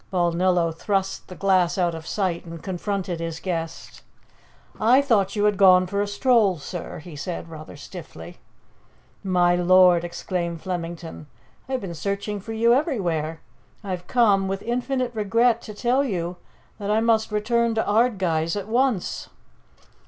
[0.11, 4.01] Balnillo thrust the glass out of sight and confronted his guest.
[4.79, 8.39] "I thought you had gone for a stroll, sir," he said rather stiffly.
[9.23, 11.27] "My lord," exclaimed Flemington,
[11.69, 13.41] "I have been searching for you everywhere.
[13.83, 16.37] I've come, with infinite regret, to tell you
[16.79, 19.29] that I must return to Ardguys at once."